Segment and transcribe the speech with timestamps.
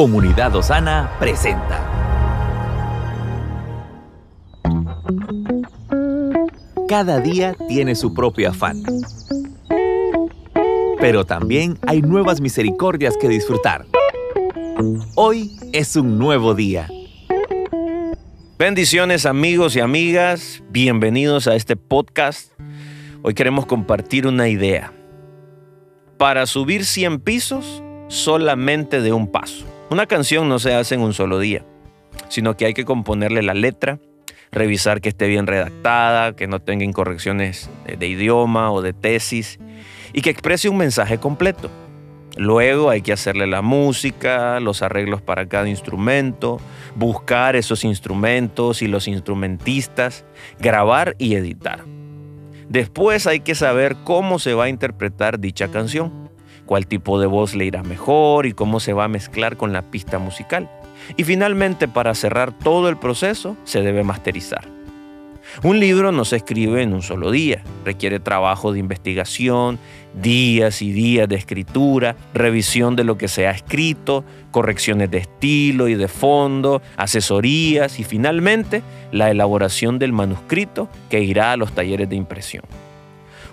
[0.00, 1.78] Comunidad Osana presenta.
[6.88, 8.82] Cada día tiene su propio afán.
[10.98, 13.84] Pero también hay nuevas misericordias que disfrutar.
[15.16, 16.88] Hoy es un nuevo día.
[18.58, 22.52] Bendiciones amigos y amigas, bienvenidos a este podcast.
[23.20, 24.94] Hoy queremos compartir una idea.
[26.16, 29.66] Para subir 100 pisos, solamente de un paso.
[29.90, 31.64] Una canción no se hace en un solo día,
[32.28, 33.98] sino que hay que componerle la letra,
[34.52, 39.58] revisar que esté bien redactada, que no tenga incorrecciones de idioma o de tesis
[40.12, 41.70] y que exprese un mensaje completo.
[42.36, 46.60] Luego hay que hacerle la música, los arreglos para cada instrumento,
[46.94, 50.24] buscar esos instrumentos y los instrumentistas,
[50.60, 51.84] grabar y editar.
[52.68, 56.19] Después hay que saber cómo se va a interpretar dicha canción
[56.70, 59.82] cuál tipo de voz le irá mejor y cómo se va a mezclar con la
[59.82, 60.70] pista musical.
[61.16, 64.68] Y finalmente, para cerrar todo el proceso, se debe masterizar.
[65.64, 69.80] Un libro no se escribe en un solo día, requiere trabajo de investigación,
[70.14, 75.88] días y días de escritura, revisión de lo que se ha escrito, correcciones de estilo
[75.88, 82.08] y de fondo, asesorías y finalmente la elaboración del manuscrito que irá a los talleres
[82.08, 82.62] de impresión.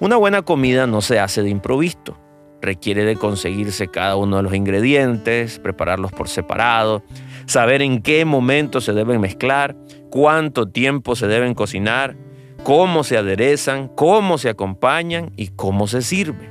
[0.00, 2.18] Una buena comida no se hace de improviso,
[2.64, 7.02] requiere de conseguirse cada uno de los ingredientes, prepararlos por separado,
[7.46, 9.76] saber en qué momento se deben mezclar,
[10.10, 12.16] cuánto tiempo se deben cocinar,
[12.62, 16.50] cómo se aderezan, cómo se acompañan y cómo se sirve.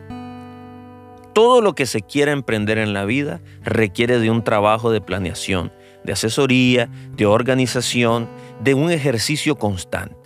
[1.33, 5.71] Todo lo que se quiera emprender en la vida requiere de un trabajo de planeación,
[6.03, 8.29] de asesoría, de organización,
[8.61, 10.22] de un ejercicio constante.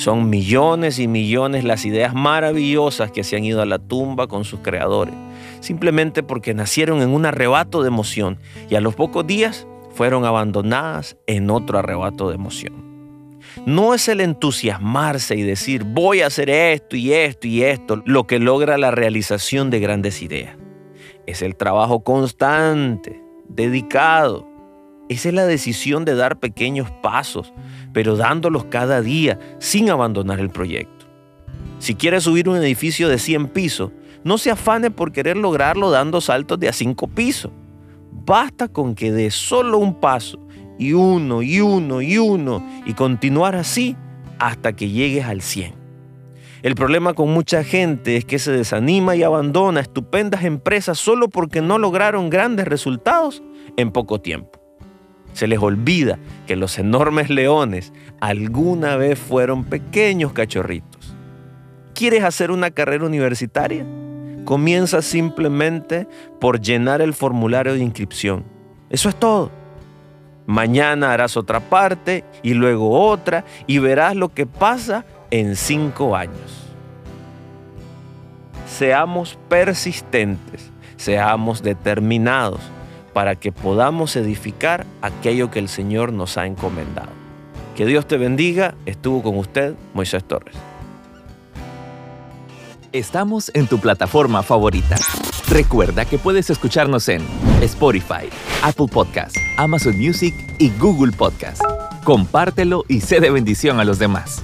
[0.00, 4.46] Son millones y millones las ideas maravillosas que se han ido a la tumba con
[4.46, 5.12] sus creadores,
[5.60, 8.38] simplemente porque nacieron en un arrebato de emoción
[8.70, 12.72] y a los pocos días fueron abandonadas en otro arrebato de emoción.
[13.66, 18.26] No es el entusiasmarse y decir voy a hacer esto y esto y esto lo
[18.26, 20.56] que logra la realización de grandes ideas.
[21.26, 24.50] Es el trabajo constante, dedicado,
[25.10, 27.52] esa es la decisión de dar pequeños pasos,
[27.92, 31.06] pero dándolos cada día sin abandonar el proyecto.
[31.78, 33.90] Si quiere subir un edificio de 100 pisos,
[34.22, 37.50] no se afane por querer lograrlo dando saltos de a 5 pisos.
[38.12, 40.38] Basta con que dé solo un paso
[40.78, 43.96] y uno y uno y uno y continuar así
[44.38, 45.74] hasta que llegues al 100.
[46.62, 51.62] El problema con mucha gente es que se desanima y abandona estupendas empresas solo porque
[51.62, 53.42] no lograron grandes resultados
[53.78, 54.59] en poco tiempo.
[55.32, 61.14] Se les olvida que los enormes leones alguna vez fueron pequeños cachorritos.
[61.94, 63.84] ¿Quieres hacer una carrera universitaria?
[64.44, 66.06] Comienza simplemente
[66.40, 68.44] por llenar el formulario de inscripción.
[68.88, 69.50] Eso es todo.
[70.46, 76.66] Mañana harás otra parte y luego otra y verás lo que pasa en cinco años.
[78.66, 82.60] Seamos persistentes, seamos determinados
[83.12, 87.10] para que podamos edificar aquello que el Señor nos ha encomendado.
[87.76, 88.74] Que Dios te bendiga.
[88.86, 90.56] Estuvo con usted Moisés Torres.
[92.92, 94.96] Estamos en tu plataforma favorita.
[95.48, 97.22] Recuerda que puedes escucharnos en
[97.62, 98.28] Spotify,
[98.62, 101.62] Apple Podcast, Amazon Music y Google Podcast.
[102.04, 104.42] Compártelo y sé de bendición a los demás.